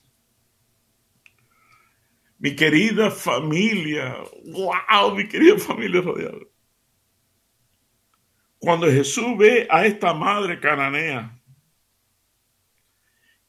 Mi 2.38 2.54
querida 2.54 3.10
familia, 3.10 4.16
wow, 4.44 5.14
mi 5.14 5.28
querida 5.28 5.58
familia 5.58 6.00
rodeada. 6.00 6.38
Cuando 8.58 8.86
Jesús 8.86 9.36
ve 9.36 9.66
a 9.70 9.84
esta 9.86 10.14
madre 10.14 10.60
cananea, 10.60 11.40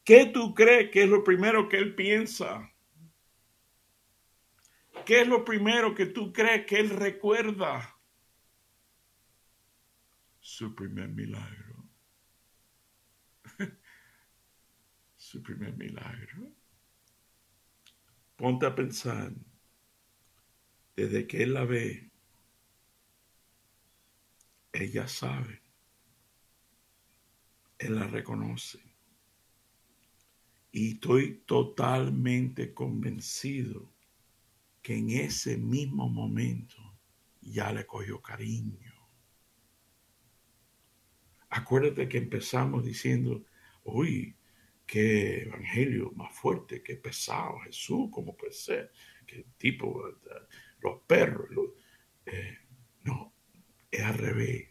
¿qué 0.04 0.26
tú 0.26 0.54
crees 0.54 0.90
que 0.90 1.04
es 1.04 1.08
lo 1.08 1.24
primero 1.24 1.68
que 1.68 1.78
él 1.78 1.94
piensa? 1.94 2.70
¿Qué 5.04 5.22
es 5.22 5.28
lo 5.28 5.44
primero 5.44 5.94
que 5.94 6.06
tú 6.06 6.32
crees 6.32 6.66
que 6.66 6.78
él 6.78 6.90
recuerda? 6.90 7.96
Su 10.40 10.74
primer 10.74 11.08
milagro. 11.08 11.84
Su 15.16 15.42
primer 15.42 15.76
milagro. 15.76 16.52
Ponte 18.36 18.66
a 18.66 18.74
pensar, 18.74 19.32
desde 20.96 21.26
que 21.26 21.42
él 21.42 21.54
la 21.54 21.64
ve, 21.64 22.10
ella 24.72 25.06
sabe, 25.08 25.62
él 27.78 27.96
la 27.96 28.06
reconoce. 28.06 28.80
Y 30.72 30.94
estoy 30.94 31.42
totalmente 31.46 32.72
convencido 32.72 33.92
que 34.82 34.96
en 34.96 35.10
ese 35.10 35.56
mismo 35.58 36.08
momento 36.08 36.76
ya 37.40 37.72
le 37.72 37.86
cogió 37.86 38.20
cariño. 38.20 38.92
Acuérdate 41.50 42.08
que 42.08 42.18
empezamos 42.18 42.84
diciendo, 42.84 43.44
uy, 43.84 44.36
qué 44.86 45.42
evangelio 45.42 46.12
más 46.12 46.34
fuerte, 46.34 46.82
qué 46.82 46.96
pesado 46.96 47.58
Jesús, 47.60 48.08
como 48.10 48.36
puede 48.36 48.52
ser, 48.52 48.92
qué 49.26 49.46
tipo, 49.56 50.02
los 50.80 51.00
perros, 51.02 51.48
eh, 52.26 52.58
no, 53.04 53.32
es 53.90 54.02
al 54.02 54.14
revés. 54.14 54.68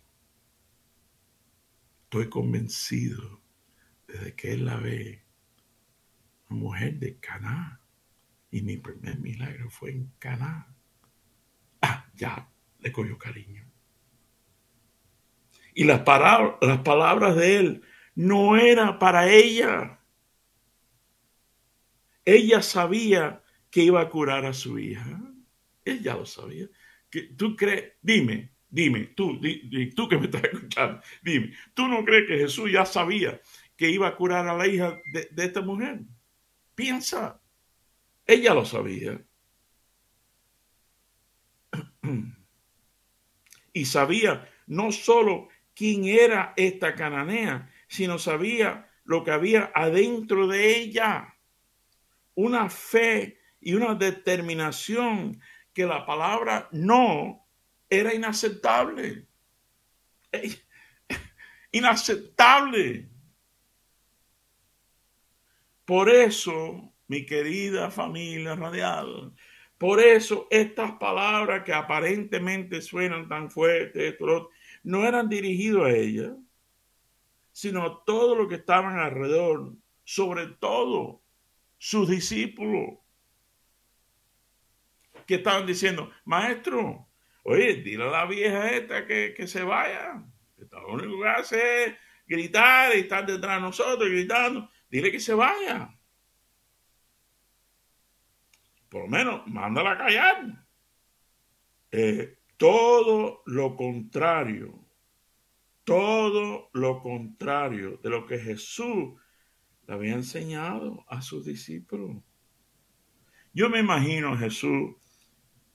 Estoy 2.04 2.30
convencido 2.30 3.42
desde 4.08 4.36
que 4.36 4.54
él 4.54 4.66
la 4.66 4.78
ve, 4.78 5.24
una 6.50 6.60
mujer 6.60 6.98
de 6.98 7.20
Caná, 7.20 7.79
y 8.52 8.62
mi 8.62 8.78
primer 8.78 9.20
milagro 9.20 9.70
fue 9.70 9.92
en 9.92 10.12
Caná. 10.20 10.68
Ah, 11.82 12.06
ya 12.16 12.50
le 12.80 12.92
cogió 12.92 13.18
cariño. 13.18 13.66
Y 15.74 15.84
las, 15.84 16.02
las 16.62 16.80
palabras 16.80 17.36
de 17.36 17.58
él 17.58 17.82
no 18.16 18.58
eran 18.58 19.00
para 19.00 19.30
ella. 19.30 20.00
Ella 22.26 22.62
sabía 22.62 23.44
que 23.70 23.84
iba 23.84 24.02
a 24.02 24.10
curar 24.10 24.46
a 24.46 24.54
su 24.54 24.80
hija. 24.80 25.22
Ella 25.86 26.16
lo 26.16 26.26
sabía. 26.26 26.68
¿Tú 27.38 27.56
crees? 27.56 27.94
Dime, 28.02 28.52
dime, 28.70 29.06
tú, 29.16 29.40
tú 29.96 30.10
que 30.10 30.18
me 30.18 30.26
estás 30.26 30.44
escuchando, 30.44 31.02
dime, 31.24 31.54
¿tú 31.74 31.88
no 31.88 32.04
crees 32.04 32.28
que 32.28 32.38
Jesús 32.38 32.72
ya 32.72 32.86
sabía 32.86 33.42
que 33.76 33.90
iba 33.90 34.08
a 34.08 34.16
curar 34.16 34.48
a 34.48 34.58
la 34.58 34.68
hija 34.68 35.00
de 35.14 35.46
esta 35.46 35.62
mujer? 35.62 36.02
Piensa. 36.76 37.42
Ella 38.30 38.54
lo 38.54 38.64
sabía. 38.64 39.20
Y 43.74 43.86
sabía 43.86 44.48
no 44.68 44.92
solo 44.92 45.50
quién 45.74 46.06
era 46.06 46.54
esta 46.56 46.94
cananea, 46.94 47.74
sino 47.88 48.20
sabía 48.20 48.88
lo 49.04 49.24
que 49.24 49.32
había 49.32 49.72
adentro 49.74 50.46
de 50.46 50.78
ella. 50.78 51.38
Una 52.36 52.70
fe 52.70 53.40
y 53.62 53.74
una 53.74 53.96
determinación 53.96 55.42
que 55.74 55.88
la 55.88 56.06
palabra 56.06 56.70
no 56.72 57.48
era 57.90 58.14
inaceptable. 58.14 59.26
Inaceptable. 61.72 63.10
Por 65.84 66.12
eso 66.12 66.94
mi 67.10 67.26
querida 67.26 67.90
familia 67.90 68.56
radial. 68.56 69.34
Por 69.78 70.00
eso 70.00 70.48
estas 70.52 70.92
palabras 70.94 71.64
que 71.64 71.74
aparentemente 71.74 72.82
suenan 72.82 73.28
tan 73.28 73.50
fuertes, 73.50 74.16
no 74.84 75.06
eran 75.06 75.28
dirigidas 75.28 75.86
a 75.86 75.90
ella, 75.90 76.36
sino 77.52 77.84
a 77.84 78.04
todos 78.06 78.38
los 78.38 78.48
que 78.48 78.56
estaban 78.56 79.00
alrededor, 79.00 79.74
sobre 80.04 80.48
todo 80.48 81.22
sus 81.78 82.08
discípulos, 82.08 83.00
que 85.26 85.36
estaban 85.36 85.66
diciendo, 85.66 86.12
maestro, 86.26 87.08
oye, 87.44 87.76
dile 87.76 88.04
a 88.04 88.12
la 88.12 88.26
vieja 88.26 88.70
esta 88.72 89.06
que, 89.08 89.34
que 89.36 89.48
se 89.48 89.64
vaya. 89.64 90.24
Lo 90.72 90.94
único 90.94 91.22
que 91.22 91.28
hace 91.28 91.84
es 91.86 91.96
gritar 92.28 92.96
y 92.96 93.02
estar 93.02 93.26
detrás 93.26 93.56
de 93.58 93.62
nosotros 93.62 94.10
gritando. 94.10 94.70
Dile 94.90 95.12
que 95.12 95.20
se 95.20 95.34
vaya 95.34 95.99
por 98.90 99.04
lo 99.04 99.08
menos, 99.08 99.48
mándala 99.48 99.92
a 99.92 99.98
callar. 99.98 100.68
Eh, 101.92 102.38
todo 102.58 103.42
lo 103.46 103.76
contrario, 103.76 104.86
todo 105.84 106.70
lo 106.74 107.02
contrario 107.02 108.00
de 108.04 108.10
lo 108.10 108.26
que 108.26 108.38
Jesús 108.38 109.14
le 109.88 109.94
había 109.94 110.14
enseñado 110.14 111.06
a 111.08 111.22
sus 111.22 111.46
discípulos. 111.46 112.22
Yo 113.54 113.70
me 113.70 113.80
imagino 113.80 114.34
a 114.34 114.38
Jesús 114.38 114.96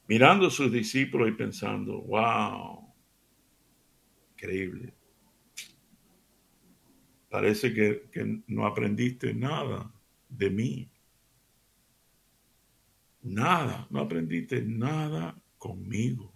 mirando 0.07 0.49
a 0.49 0.51
sus 0.51 0.71
discípulos 0.71 1.29
y 1.29 1.33
pensando, 1.33 2.03
wow, 2.03 2.95
increíble. 4.33 4.95
Parece 7.29 7.73
que, 7.73 8.09
que 8.13 8.43
no 8.47 8.67
aprendiste 8.67 9.35
nada 9.35 9.93
de 10.29 10.51
mí. 10.51 10.94
Nada, 13.25 13.87
no 13.89 14.01
aprendiste 14.01 14.61
nada 14.61 15.35
conmigo. 15.57 16.31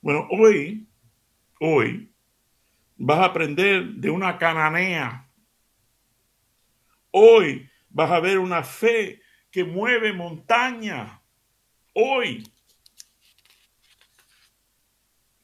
Bueno, 0.00 0.26
hoy, 0.30 0.88
hoy 1.60 2.10
vas 2.96 3.18
a 3.18 3.26
aprender 3.26 3.84
de 3.84 4.08
una 4.08 4.38
cananea. 4.38 5.30
Hoy 7.10 7.68
vas 7.90 8.10
a 8.10 8.20
ver 8.20 8.38
una 8.38 8.62
fe 8.62 9.20
que 9.50 9.62
mueve 9.62 10.14
montaña. 10.14 11.22
Hoy. 11.92 12.50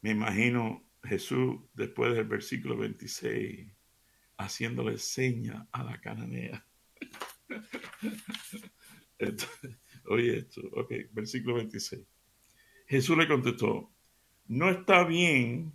Me 0.01 0.13
imagino 0.13 0.91
Jesús 1.03 1.61
después 1.75 2.15
del 2.15 2.25
versículo 2.25 2.79
26 2.79 3.71
haciéndole 4.39 4.97
seña 4.97 5.69
a 5.71 5.85
la 5.85 6.01
cananea. 6.01 6.65
Oye 10.09 10.39
esto, 10.39 10.63
ok, 10.73 10.93
versículo 11.13 11.57
26. 11.57 12.03
Jesús 12.87 13.17
le 13.17 13.29
contestó, 13.29 13.91
no 14.47 14.71
está 14.71 15.05
bien 15.05 15.73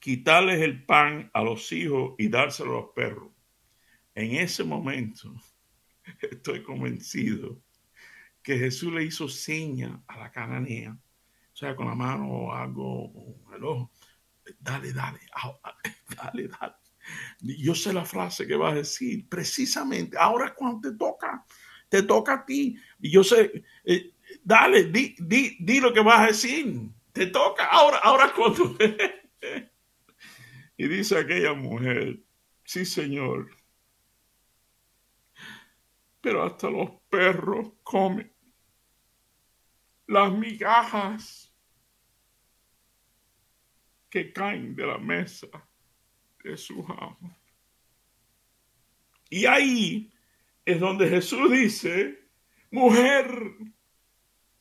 quitarles 0.00 0.60
el 0.60 0.84
pan 0.84 1.30
a 1.32 1.42
los 1.42 1.70
hijos 1.70 2.14
y 2.18 2.28
dárselo 2.28 2.70
a 2.72 2.80
los 2.82 2.90
perros. 2.94 3.30
En 4.14 4.34
ese 4.34 4.64
momento 4.64 5.32
estoy 6.20 6.62
convencido 6.62 7.62
que 8.42 8.58
Jesús 8.58 8.92
le 8.92 9.04
hizo 9.04 9.28
seña 9.28 10.02
a 10.08 10.18
la 10.18 10.32
cananea, 10.32 10.92
o 10.92 11.56
sea, 11.56 11.76
con 11.76 11.86
la 11.86 11.94
mano 11.94 12.28
o 12.28 12.52
algo, 12.52 13.04
o 13.04 13.54
el 13.54 13.64
ojo. 13.64 13.92
Dale, 14.58 14.92
dale, 14.92 15.20
dale, 16.16 16.48
dale. 16.48 16.74
Yo 17.40 17.74
sé 17.74 17.92
la 17.92 18.04
frase 18.04 18.46
que 18.46 18.56
va 18.56 18.70
a 18.70 18.74
decir, 18.74 19.28
precisamente, 19.28 20.16
ahora 20.18 20.54
cuando 20.54 20.90
te 20.90 20.96
toca, 20.96 21.44
te 21.90 22.04
toca 22.04 22.32
a 22.34 22.46
ti. 22.46 22.78
Y 23.00 23.10
yo 23.10 23.22
sé, 23.22 23.62
eh, 23.84 24.14
dale, 24.42 24.84
di, 24.84 25.14
di, 25.18 25.58
di, 25.60 25.80
lo 25.80 25.92
que 25.92 26.00
vas 26.00 26.20
a 26.20 26.26
decir. 26.28 26.88
Te 27.12 27.26
toca 27.26 27.66
ahora, 27.66 27.98
ahora 27.98 28.32
cuando... 28.32 28.76
y 30.78 30.88
dice 30.88 31.18
aquella 31.18 31.52
mujer, 31.52 32.20
sí 32.64 32.86
señor, 32.86 33.50
pero 36.20 36.44
hasta 36.44 36.70
los 36.70 36.90
perros 37.10 37.72
comen 37.82 38.32
las 40.06 40.32
migajas 40.32 41.52
que 44.08 44.32
caen 44.32 44.74
de 44.74 44.86
la 44.86 44.98
mesa 44.98 45.48
de 46.42 46.56
su 46.56 46.80
amo. 46.88 47.36
Y 49.30 49.46
ahí 49.46 50.09
es 50.72 50.80
donde 50.80 51.08
Jesús 51.08 51.50
dice, 51.50 52.18
mujer, 52.70 53.26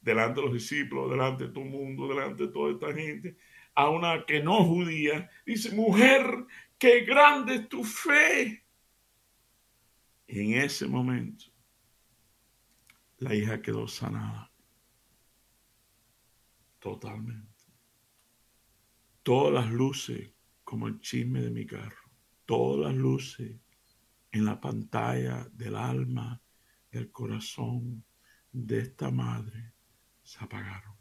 delante 0.02 0.40
de 0.40 0.46
los 0.46 0.54
discípulos, 0.54 1.12
delante 1.12 1.48
de 1.48 1.60
el 1.60 1.70
mundo, 1.70 2.08
delante 2.08 2.48
de 2.48 2.52
toda 2.52 2.72
esta 2.72 2.94
gente, 2.94 3.38
a 3.76 3.90
una 3.90 4.26
que 4.26 4.42
no 4.42 4.64
judía, 4.64 5.30
dice, 5.46 5.74
mujer, 5.76 6.46
qué 6.78 7.02
grande 7.02 7.56
es 7.56 7.70
tu 7.70 7.84
fe. 7.84 8.66
Y 10.28 10.40
en 10.40 10.62
ese 10.62 10.88
momento, 10.88 11.46
la 13.18 13.34
hija 13.36 13.62
quedó 13.62 13.88
sanada. 13.88 14.52
Totalmente. 16.80 17.48
Todas 19.24 19.54
las 19.54 19.72
luces 19.72 20.32
como 20.64 20.88
el 20.88 21.00
chisme 21.00 21.42
de 21.42 21.52
mi 21.52 21.66
carro. 21.66 22.10
Todas 22.46 22.92
las 22.92 22.96
luces 22.96 23.60
en 24.32 24.46
la 24.46 24.60
pantalla 24.60 25.48
del 25.52 25.76
alma, 25.76 26.42
del 26.92 27.12
corazón 27.12 28.04
de 28.52 28.80
esta 28.80 29.12
madre 29.12 29.74
se 30.24 30.44
apagaron. 30.44 30.96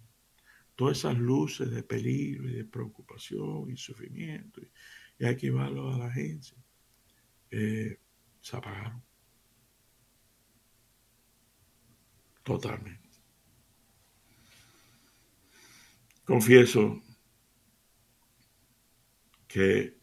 Todas 0.74 0.98
esas 0.98 1.18
luces 1.18 1.70
de 1.70 1.82
peligro 1.82 2.48
y 2.48 2.54
de 2.54 2.64
preocupación 2.64 3.70
y 3.70 3.76
sufrimiento, 3.76 4.60
y 5.18 5.24
hay 5.24 5.36
que 5.36 5.48
llevarlo 5.48 5.92
a 5.92 5.98
la 5.98 6.06
agencia, 6.06 6.56
eh, 7.50 7.98
se 8.40 8.56
apagaron. 8.56 9.02
Totalmente. 12.42 13.08
Confieso 16.24 17.02
que, 19.46 19.97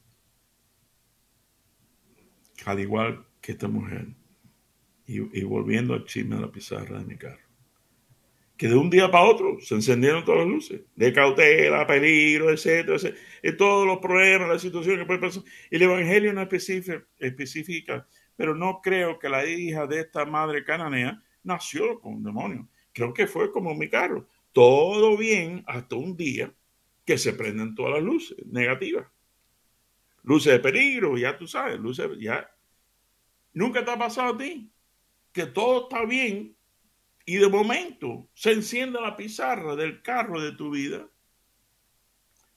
al 2.65 2.79
igual 2.79 3.25
que 3.41 3.53
esta 3.53 3.67
mujer, 3.67 4.07
y, 5.07 5.43
volviendo 5.43 5.93
al 5.93 6.05
chisme 6.05 6.35
de 6.35 6.41
la 6.41 6.51
pizarra 6.51 6.97
de 6.97 7.05
mi 7.05 7.15
carro, 7.15 7.39
que 8.57 8.67
de 8.67 8.75
un 8.75 8.89
día 8.89 9.11
para 9.11 9.25
otro 9.25 9.59
se 9.59 9.75
encendieron 9.75 10.25
todas 10.25 10.41
las 10.41 10.49
luces, 10.49 10.81
de 10.95 11.13
cautela, 11.13 11.85
peligro, 11.85 12.49
etcétera, 12.49 12.95
etcétera 12.95 13.21
y 13.43 13.51
todos 13.55 13.85
los 13.85 13.99
problemas, 13.99 14.49
las 14.49 14.61
situaciones 14.61 15.01
que 15.01 15.05
puede 15.05 15.19
pasar. 15.19 15.43
Y 15.69 15.75
el 15.75 15.83
Evangelio 15.83 16.33
no 16.33 16.41
especifica, 16.41 17.05
especifica, 17.19 18.07
pero 18.35 18.55
no 18.55 18.81
creo 18.81 19.19
que 19.19 19.29
la 19.29 19.45
hija 19.45 19.85
de 19.85 19.99
esta 19.99 20.25
madre 20.25 20.63
cananea 20.63 21.21
nació 21.43 21.99
con 21.99 22.15
un 22.15 22.23
demonio. 22.23 22.67
Creo 22.93 23.13
que 23.13 23.27
fue 23.27 23.51
como 23.51 23.75
mi 23.75 23.89
carro. 23.89 24.27
Todo 24.53 25.17
bien 25.17 25.63
hasta 25.67 25.95
un 25.97 26.15
día 26.15 26.51
que 27.05 27.17
se 27.17 27.33
prenden 27.33 27.75
todas 27.75 27.95
las 27.95 28.03
luces 28.03 28.37
negativas 28.47 29.05
luces 30.25 30.53
de 30.53 30.59
peligro, 30.59 31.17
ya 31.17 31.37
tú 31.37 31.47
sabes, 31.47 31.79
luces, 31.79 32.09
ya. 32.19 32.49
Nunca 33.55 33.85
te 33.85 33.89
ha 33.89 33.97
pasado 33.97 34.33
a 34.33 34.37
ti 34.37 34.69
que 35.31 35.45
todo 35.45 35.83
está 35.83 36.05
bien 36.05 36.55
y 37.25 37.37
de 37.37 37.47
momento 37.49 38.29
se 38.33 38.51
enciende 38.51 38.99
la 39.01 39.15
pizarra 39.15 39.77
del 39.77 40.01
carro 40.01 40.41
de 40.41 40.51
tu 40.51 40.71
vida. 40.71 41.07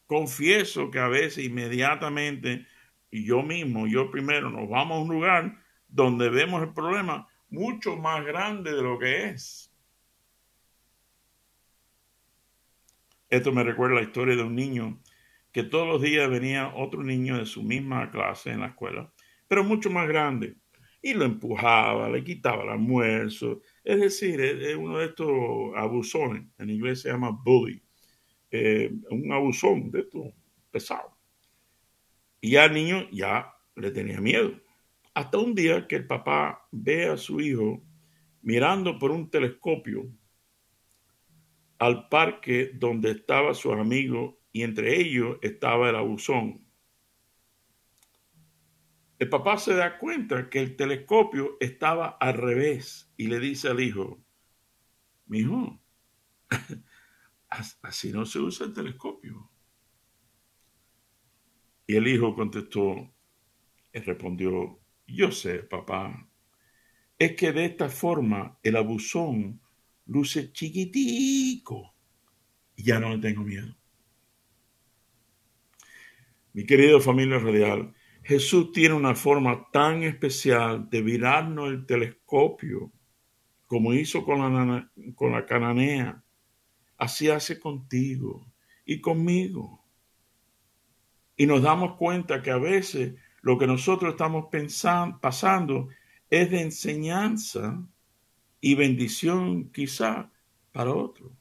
Confieso 0.07 0.91
que 0.91 0.99
a 0.99 1.07
veces 1.07 1.45
inmediatamente, 1.45 2.67
yo 3.13 3.43
mismo, 3.45 3.87
yo 3.87 4.11
primero, 4.11 4.51
nos 4.51 4.69
vamos 4.69 4.99
a 4.99 5.03
un 5.03 5.09
lugar 5.09 5.63
donde 5.87 6.31
vemos 6.31 6.63
el 6.63 6.75
problema 6.75 7.29
mucho 7.49 7.97
más 7.97 8.25
grande 8.27 8.75
de 8.75 8.83
lo 8.83 8.99
que 8.99 9.29
es. 9.29 9.73
Esto 13.31 13.53
me 13.53 13.63
recuerda 13.63 13.97
la 13.97 14.03
historia 14.03 14.35
de 14.35 14.43
un 14.43 14.57
niño 14.57 15.01
que 15.53 15.63
todos 15.63 15.87
los 15.87 16.03
días 16.03 16.29
venía 16.29 16.75
otro 16.75 17.05
niño 17.05 17.39
de 17.39 17.47
su 17.47 17.63
misma 17.63 18.11
clase 18.11 18.51
en 18.51 18.61
la 18.61 18.69
escuela, 18.69 19.13
pero 19.47 19.63
mucho 19.63 19.91
más 19.91 20.09
grande, 20.09 20.57
y 21.01 21.15
lo 21.15 21.25
empujaba, 21.25 22.09
le 22.09 22.25
quitaba 22.25 22.65
el 22.65 22.71
almuerzo, 22.71 23.63
es 23.85 24.01
decir, 24.01 24.41
es, 24.41 24.77
uno 24.77 24.99
de 24.99 25.07
estos 25.07 25.29
abusones, 25.77 26.45
en 26.59 26.71
inglés 26.71 27.03
se 27.03 27.11
llama 27.11 27.31
bully, 27.31 27.83
eh, 28.51 28.93
un 29.11 29.33
abusón 29.33 29.91
de 29.91 30.01
estos 30.01 30.27
pesado. 30.71 31.17
Y 32.41 32.51
ya 32.51 32.67
el 32.67 32.75
niño 32.75 33.09
ya 33.11 33.55
le 33.77 33.91
tenía 33.91 34.21
miedo. 34.21 34.53
Hasta 35.15 35.39
un 35.39 35.55
día 35.55 35.87
que 35.87 35.97
el 35.97 36.07
papá 36.07 36.69
ve 36.71 37.07
a 37.07 37.17
su 37.17 37.41
hijo 37.41 37.83
mirando 38.43 38.99
por 38.99 39.11
un 39.11 39.31
telescopio 39.31 40.09
al 41.79 42.09
parque 42.09 42.73
donde 42.75 43.13
estaba 43.13 43.55
su 43.55 43.73
amigo 43.73 44.41
y 44.53 44.63
entre 44.63 45.01
ellos 45.01 45.39
estaba 45.43 45.91
el 45.91 45.97
abusón. 45.97 46.68
El 49.19 49.29
papá 49.29 49.59
se 49.59 49.75
da 49.75 49.99
cuenta 49.99 50.49
que 50.49 50.61
el 50.61 50.77
telescopio 50.77 51.57
estaba 51.59 52.09
al 52.09 52.35
revés 52.35 53.13
y 53.17 53.27
le 53.27 53.41
dice 53.41 53.69
al 53.69 53.81
hijo, 53.81 54.23
mi 55.27 55.41
hijo, 55.41 55.81
así 57.83 58.13
no 58.13 58.25
se 58.25 58.39
usa 58.39 58.67
el 58.67 58.73
telescopio. 58.73 59.51
Y 61.87 61.97
el 61.97 62.07
hijo 62.07 62.35
contestó, 62.35 63.13
y 63.93 63.99
respondió, 63.99 64.79
yo 65.07 65.33
sé, 65.33 65.65
papá, 65.65 66.29
es 67.19 67.35
que 67.35 67.53
de 67.53 67.65
esta 67.65 67.89
forma 67.89 68.59
el 68.63 68.77
abusón 68.77 69.61
luce 70.07 70.53
chiquitico 70.53 71.95
y 72.77 72.85
ya 72.85 73.01
no 73.01 73.11
le 73.11 73.19
tengo 73.19 73.43
miedo. 73.43 73.75
Mi 76.53 76.65
querido 76.65 77.01
familia 77.01 77.39
radial, 77.39 77.95
Jesús 78.29 78.73
tiene 78.73 78.95
una 78.95 79.15
forma 79.15 79.71
tan 79.73 80.03
especial 80.03 80.91
de 80.91 81.01
virarnos 81.01 81.71
el 81.71 81.87
telescopio, 81.87 82.93
como 83.67 83.95
hizo 83.95 84.23
con 84.23 85.33
la, 85.33 85.47
cananea. 85.47 86.23
Así 86.99 87.31
hace 87.31 87.59
contigo 87.59 88.53
y 88.85 89.01
conmigo. 89.01 89.83
Y 91.39 91.47
nos 91.47 91.63
damos 91.63 91.97
cuenta 91.97 92.43
que 92.43 92.51
a 92.51 92.59
veces 92.59 93.15
lo 93.41 93.57
que 93.57 93.67
nosotros 93.67 94.11
estamos 94.11 94.49
pasando 95.23 95.89
es 96.29 96.51
de 96.51 96.61
enseñanza 96.61 97.83
y 98.61 98.75
bendición 98.75 99.71
quizá 99.73 100.31
para 100.73 100.93
otro. 100.93 101.35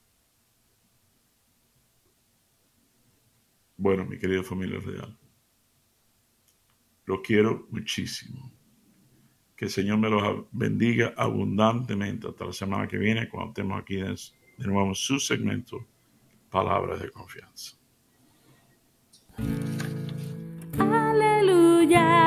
Bueno, 3.76 4.06
mi 4.06 4.18
querida 4.18 4.42
familia 4.42 4.80
real, 4.80 5.18
lo 7.08 7.22
quiero 7.22 7.68
muchísimo. 7.72 8.52
Que 9.56 9.66
el 9.66 9.72
Señor 9.72 9.98
me 9.98 10.10
los 10.10 10.46
bendiga 10.52 11.14
abundantemente 11.18 12.28
hasta 12.28 12.46
la 12.46 12.54
semana 12.54 12.88
que 12.88 12.98
viene 12.98 13.28
cuando 13.28 13.50
estemos 13.50 13.82
aquí 13.82 13.96
de, 13.96 14.16
nuevo 14.60 14.90
en 14.90 14.96
su 14.96 15.20
segmento 15.20 15.84
Palabras 16.50 17.02
de 17.02 17.10
Confianza. 17.10 17.76
exulten 21.88 22.27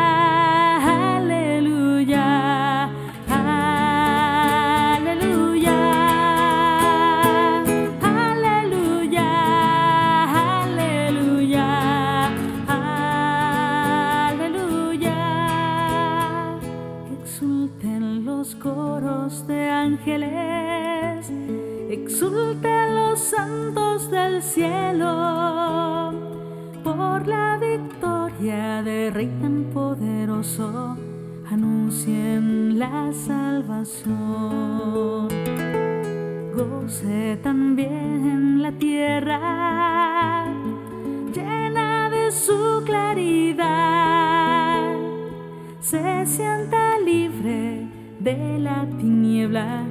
cielo 24.55 26.13
por 26.83 27.27
la 27.29 27.57
victoria 27.59 28.83
de 28.83 29.11
Rey 29.11 29.31
tan 29.41 29.67
poderoso, 29.73 30.97
anuncien 31.49 32.77
la 32.77 33.13
salvación. 33.13 34.19
Goce 36.57 37.39
también 37.45 38.61
la 38.61 38.73
tierra 38.73 40.47
llena 41.33 42.11
de 42.11 42.33
su 42.33 42.83
claridad, 42.85 43.69
se 45.79 46.27
sienta 46.27 46.99
libre 46.99 47.87
de 48.19 48.59
la 48.59 48.85
tiniebla 48.99 49.85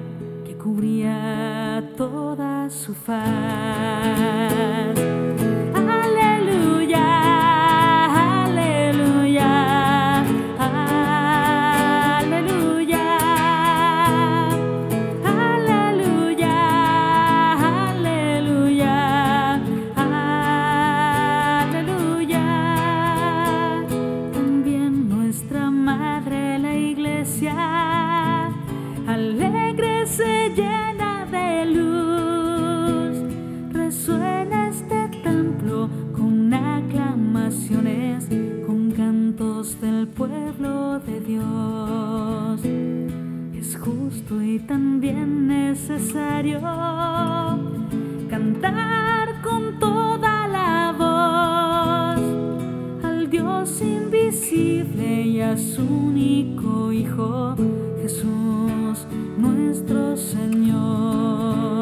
cubría 0.59 1.81
toda 1.95 2.69
su 2.69 2.93
faz. 2.93 3.19
justo 43.89 44.41
y 44.41 44.59
también 44.59 45.47
necesario 45.47 46.59
cantar 48.29 49.41
con 49.41 49.79
toda 49.79 50.47
la 50.47 50.93
voz 50.97 52.21
al 53.03 53.29
Dios 53.29 53.81
invisible 53.81 55.21
y 55.21 55.41
a 55.41 55.57
su 55.57 55.81
único 55.81 56.91
Hijo 56.91 57.55
Jesús 58.01 59.07
nuestro 59.37 60.15
Señor. 60.17 61.78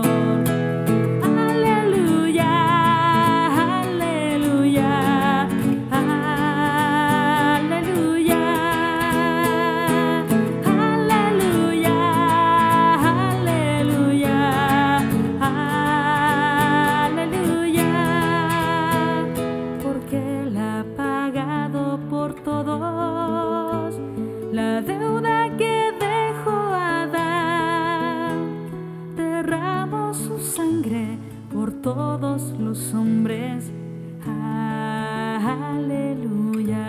Aleluya. 35.75 36.85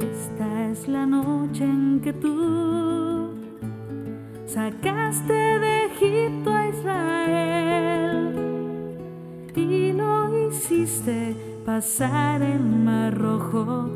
Esta 0.00 0.70
es 0.70 0.88
la 0.88 1.06
noche 1.06 1.64
en 1.64 2.00
que 2.00 2.12
tú 2.12 3.34
sacaste 4.46 5.32
de 5.32 5.86
Egipto 5.86 6.52
a 6.52 6.68
Israel 6.68 8.34
y 9.54 9.92
lo 9.92 10.48
hiciste 10.48 11.36
pasar 11.64 12.42
el 12.42 12.60
mar 12.60 13.16
rojo 13.16 13.90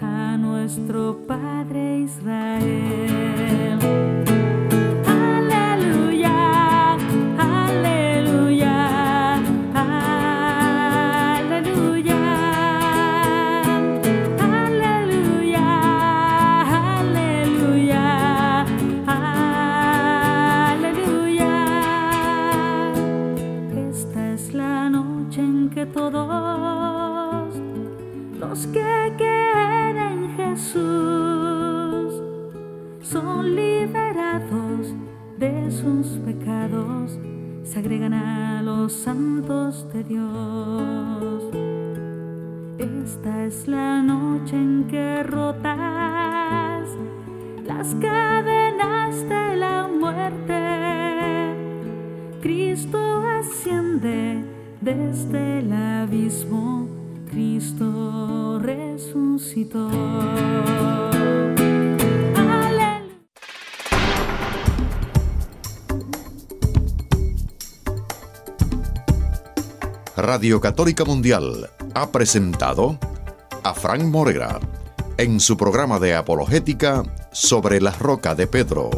a 0.00 0.36
nuestro 0.36 1.18
Padre 1.26 2.00
Israel. 2.00 3.46
Agregan 37.76 38.14
a 38.14 38.62
los 38.62 38.92
santos 38.92 39.86
de 39.92 40.04
Dios. 40.04 41.44
Esta 42.78 43.44
es 43.44 43.68
la 43.68 44.02
noche 44.02 44.56
en 44.56 44.86
que 44.88 45.22
rotas 45.22 46.88
las 47.66 47.94
cadenas 47.96 49.28
de 49.28 49.56
la 49.56 49.88
muerte. 49.88 51.54
Cristo 52.40 53.22
asciende 53.38 54.42
desde 54.80 55.58
el 55.58 55.72
abismo, 55.72 56.88
Cristo 57.30 58.58
resucitó. 58.58 59.90
Radio 70.26 70.60
Católica 70.60 71.04
Mundial 71.04 71.70
ha 71.94 72.10
presentado 72.10 72.98
a 73.62 73.72
Frank 73.74 74.02
Morera 74.02 74.58
en 75.18 75.38
su 75.38 75.56
programa 75.56 76.00
de 76.00 76.16
apologética 76.16 77.04
sobre 77.30 77.80
la 77.80 77.92
roca 77.92 78.34
de 78.34 78.48
Pedro. 78.48 78.90